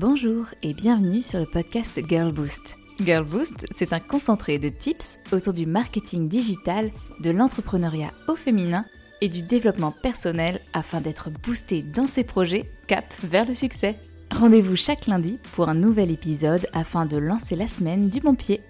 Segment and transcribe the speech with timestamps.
[0.00, 2.76] Bonjour et bienvenue sur le podcast Girl Boost.
[3.00, 8.84] Girl Boost, c'est un concentré de tips autour du marketing digital, de l'entrepreneuriat au féminin
[9.20, 13.96] et du développement personnel afin d'être boosté dans ses projets cap vers le succès.
[14.30, 18.60] Rendez-vous chaque lundi pour un nouvel épisode afin de lancer la semaine du bon pied.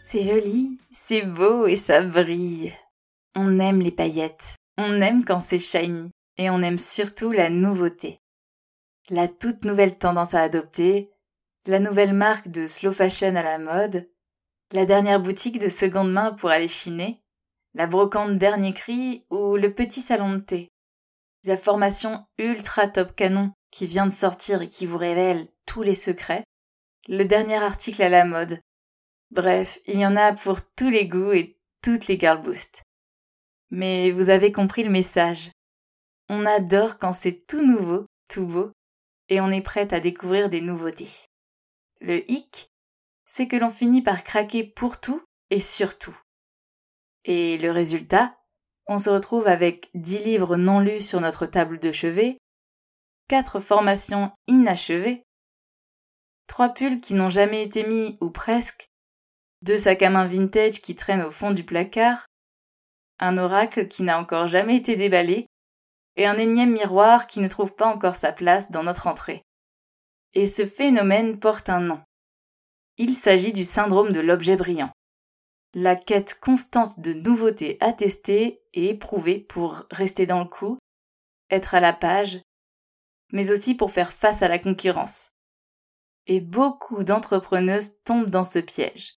[0.00, 2.72] C'est joli, c'est beau et ça brille.
[3.36, 6.08] On aime les paillettes, on aime quand c'est shiny
[6.38, 8.18] et on aime surtout la nouveauté
[9.10, 11.10] la toute nouvelle tendance à adopter,
[11.66, 14.08] la nouvelle marque de slow fashion à la mode,
[14.72, 17.20] la dernière boutique de seconde main pour aller chiner,
[17.74, 20.68] la brocante dernier cri ou le petit salon de thé.
[21.44, 25.94] La formation ultra top canon qui vient de sortir et qui vous révèle tous les
[25.94, 26.44] secrets,
[27.08, 28.60] le dernier article à la mode.
[29.32, 32.82] Bref, il y en a pour tous les goûts et toutes les girl boosts.
[33.70, 35.50] Mais vous avez compris le message.
[36.28, 38.72] On adore quand c'est tout nouveau, tout beau,
[39.30, 41.08] et on est prête à découvrir des nouveautés.
[42.00, 42.70] Le hic,
[43.26, 46.16] c'est que l'on finit par craquer pour tout et surtout.
[47.24, 48.36] Et le résultat,
[48.86, 52.38] on se retrouve avec dix livres non lus sur notre table de chevet,
[53.28, 55.22] quatre formations inachevées,
[56.48, 58.88] trois pulls qui n'ont jamais été mis ou presque,
[59.62, 62.26] deux sacs à main vintage qui traînent au fond du placard,
[63.20, 65.46] un oracle qui n'a encore jamais été déballé,
[66.20, 69.42] et un énième miroir qui ne trouve pas encore sa place dans notre entrée.
[70.34, 72.02] Et ce phénomène porte un nom.
[72.98, 74.92] Il s'agit du syndrome de l'objet brillant.
[75.72, 80.76] La quête constante de nouveautés à et éprouver pour rester dans le coup,
[81.48, 82.42] être à la page,
[83.32, 85.30] mais aussi pour faire face à la concurrence.
[86.26, 89.14] Et beaucoup d'entrepreneuses tombent dans ce piège.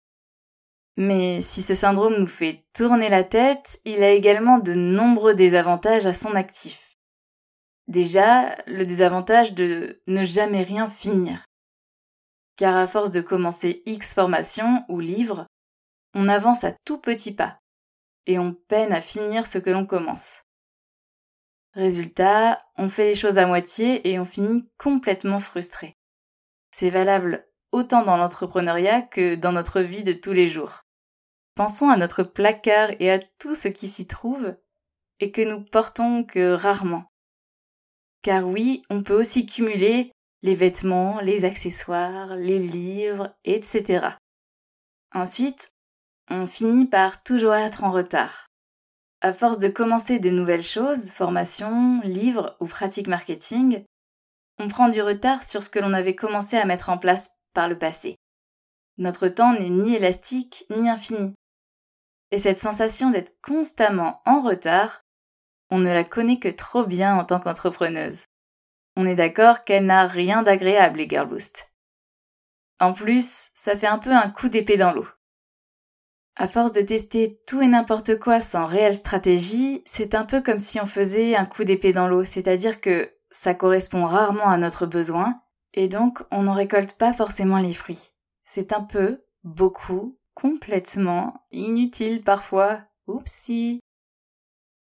[0.97, 6.05] Mais si ce syndrome nous fait tourner la tête, il a également de nombreux désavantages
[6.05, 6.90] à son actif.
[7.87, 11.45] Déjà, le désavantage de ne jamais rien finir.
[12.55, 15.47] Car à force de commencer X formations ou livres,
[16.13, 17.59] on avance à tout petits pas,
[18.27, 20.41] et on peine à finir ce que l'on commence.
[21.73, 25.95] Résultat, on fait les choses à moitié et on finit complètement frustré.
[26.71, 30.81] C'est valable autant dans l'entrepreneuriat que dans notre vie de tous les jours.
[31.55, 34.55] Pensons à notre placard et à tout ce qui s'y trouve
[35.19, 37.10] et que nous portons que rarement.
[38.21, 40.11] Car oui, on peut aussi cumuler
[40.43, 44.09] les vêtements, les accessoires, les livres, etc.
[45.13, 45.73] Ensuite,
[46.29, 48.47] on finit par toujours être en retard.
[49.21, 53.83] À force de commencer de nouvelles choses, formations, livres ou pratiques marketing,
[54.57, 57.67] on prend du retard sur ce que l'on avait commencé à mettre en place par
[57.67, 58.15] le passé.
[58.97, 61.33] Notre temps n'est ni élastique ni infini.
[62.31, 65.00] Et cette sensation d'être constamment en retard,
[65.71, 68.25] on ne la connaît que trop bien en tant qu'entrepreneuse.
[68.95, 71.71] On est d'accord qu'elle n'a rien d'agréable, les Girl Boost.
[72.79, 75.07] En plus, ça fait un peu un coup d'épée dans l'eau.
[76.35, 80.59] À force de tester tout et n'importe quoi sans réelle stratégie, c'est un peu comme
[80.59, 84.85] si on faisait un coup d'épée dans l'eau, c'est-à-dire que ça correspond rarement à notre
[84.85, 85.41] besoin,
[85.73, 88.11] et donc on n'en récolte pas forcément les fruits.
[88.45, 93.79] C'est un peu, beaucoup, complètement, inutile parfois, oupsie.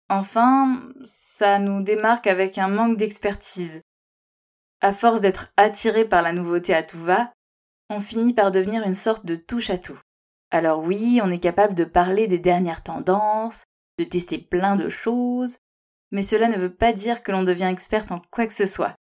[0.09, 3.83] Enfin, ça nous démarque avec un manque d'expertise.
[4.81, 7.33] À force d'être attiré par la nouveauté à tout va,
[7.91, 9.99] on finit par devenir une sorte de touche à tout.
[10.51, 13.65] Alors oui, on est capable de parler des dernières tendances,
[13.99, 15.57] de tester plein de choses,
[16.11, 18.95] mais cela ne veut pas dire que l'on devient experte en quoi que ce soit.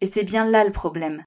[0.00, 1.24] Et c'est bien là le problème.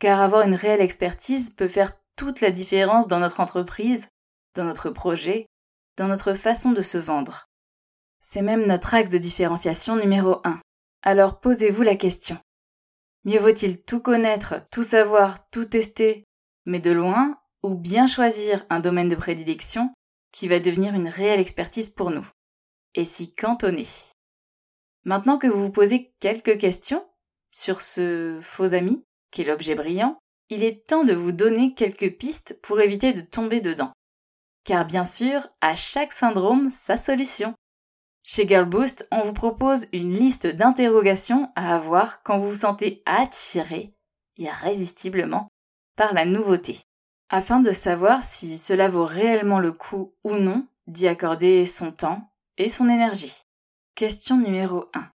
[0.00, 4.08] Car avoir une réelle expertise peut faire toute la différence dans notre entreprise,
[4.54, 5.46] dans notre projet,
[5.96, 7.49] dans notre façon de se vendre.
[8.20, 10.60] C'est même notre axe de différenciation numéro un.
[11.02, 12.38] Alors posez-vous la question.
[13.24, 16.24] Mieux vaut-il tout connaître, tout savoir, tout tester,
[16.66, 19.92] mais de loin, ou bien choisir un domaine de prédilection
[20.32, 22.26] qui va devenir une réelle expertise pour nous,
[22.94, 23.86] et s'y cantonner.
[25.04, 27.06] Maintenant que vous vous posez quelques questions
[27.48, 30.18] sur ce faux ami, qui est l'objet brillant,
[30.50, 33.92] il est temps de vous donner quelques pistes pour éviter de tomber dedans.
[34.64, 37.54] Car bien sûr, à chaque syndrome, sa solution.
[38.32, 43.92] Chez Girlboost, on vous propose une liste d'interrogations à avoir quand vous vous sentez attiré,
[44.36, 45.48] irrésistiblement,
[45.96, 46.80] par la nouveauté,
[47.28, 52.30] afin de savoir si cela vaut réellement le coup ou non d'y accorder son temps
[52.56, 53.42] et son énergie.
[53.96, 55.10] Question numéro 1.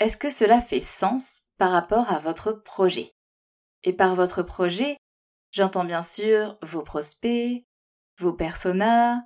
[0.00, 3.12] Est-ce que cela fait sens par rapport à votre projet?
[3.84, 4.96] Et par votre projet,
[5.52, 7.62] j'entends bien sûr vos prospects,
[8.18, 9.24] vos personas,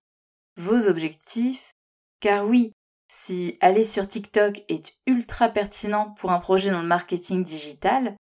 [0.58, 1.72] vos objectifs,
[2.20, 2.74] car oui,
[3.14, 8.16] si aller sur TikTok est ultra pertinent pour un projet dans le marketing digital,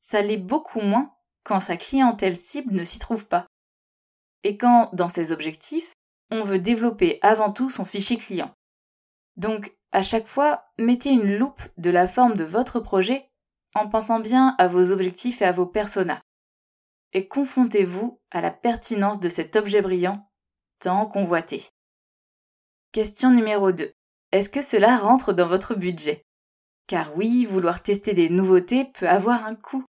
[0.00, 3.46] ça l'est beaucoup moins quand sa clientèle cible ne s'y trouve pas.
[4.42, 5.92] Et quand, dans ses objectifs,
[6.32, 8.52] on veut développer avant tout son fichier client.
[9.36, 13.30] Donc, à chaque fois, mettez une loupe de la forme de votre projet
[13.76, 16.20] en pensant bien à vos objectifs et à vos personas.
[17.12, 20.28] Et confrontez-vous à la pertinence de cet objet brillant
[20.80, 21.68] tant convoité.
[22.90, 23.92] Question numéro 2.
[24.32, 26.22] Est-ce que cela rentre dans votre budget?
[26.86, 29.84] Car oui, vouloir tester des nouveautés peut avoir un coût,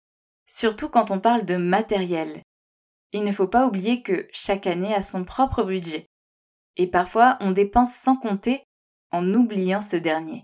[0.46, 2.42] surtout quand on parle de matériel.
[3.12, 6.06] Il ne faut pas oublier que chaque année a son propre budget.
[6.76, 8.64] Et parfois, on dépense sans compter
[9.12, 10.42] en oubliant ce dernier.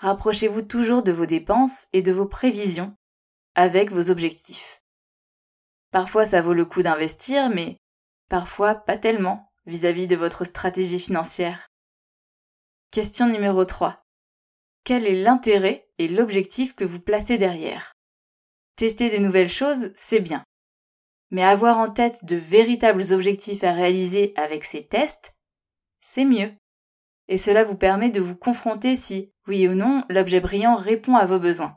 [0.00, 2.94] Rapprochez-vous toujours de vos dépenses et de vos prévisions
[3.54, 4.82] avec vos objectifs.
[5.90, 7.78] Parfois ça vaut le coup d'investir, mais
[8.28, 11.68] parfois pas tellement vis-à-vis de votre stratégie financière.
[12.94, 14.04] Question numéro 3.
[14.84, 17.96] Quel est l'intérêt et l'objectif que vous placez derrière?
[18.76, 20.44] Tester des nouvelles choses, c'est bien.
[21.32, 25.34] Mais avoir en tête de véritables objectifs à réaliser avec ces tests,
[26.00, 26.52] c'est mieux
[27.26, 31.26] et cela vous permet de vous confronter si, oui ou non, l'objet brillant répond à
[31.26, 31.74] vos besoins.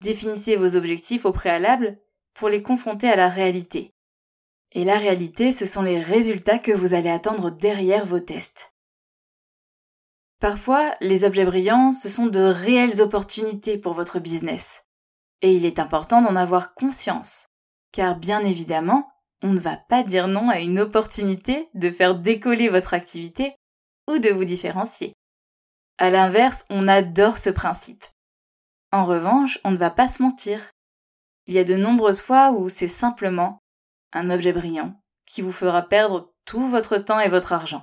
[0.00, 2.00] Définissez vos objectifs au préalable
[2.32, 3.90] pour les confronter à la réalité.
[4.72, 8.73] Et la réalité, ce sont les résultats que vous allez attendre derrière vos tests.
[10.40, 14.84] Parfois, les objets brillants, ce sont de réelles opportunités pour votre business.
[15.42, 17.46] Et il est important d'en avoir conscience.
[17.92, 19.08] Car bien évidemment,
[19.42, 23.54] on ne va pas dire non à une opportunité de faire décoller votre activité
[24.08, 25.12] ou de vous différencier.
[25.98, 28.04] À l'inverse, on adore ce principe.
[28.90, 30.70] En revanche, on ne va pas se mentir.
[31.46, 33.58] Il y a de nombreuses fois où c'est simplement
[34.12, 37.82] un objet brillant qui vous fera perdre tout votre temps et votre argent.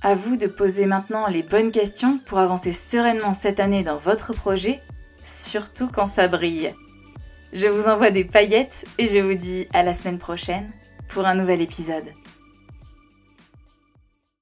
[0.00, 4.32] À vous de poser maintenant les bonnes questions pour avancer sereinement cette année dans votre
[4.32, 4.80] projet,
[5.24, 6.72] surtout quand ça brille.
[7.52, 10.70] Je vous envoie des paillettes et je vous dis à la semaine prochaine
[11.08, 12.04] pour un nouvel épisode.